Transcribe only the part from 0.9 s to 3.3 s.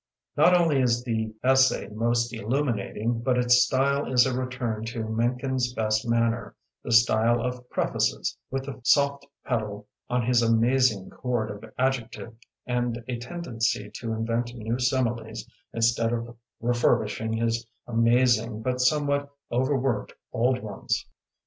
the essay most illuminating